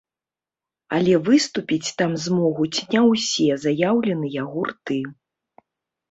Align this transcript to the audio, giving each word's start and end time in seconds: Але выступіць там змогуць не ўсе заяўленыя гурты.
Але 0.99 1.13
выступіць 1.25 1.91
там 1.99 2.15
змогуць 2.25 2.79
не 2.93 3.01
ўсе 3.09 3.57
заяўленыя 3.65 4.47
гурты. 4.55 4.97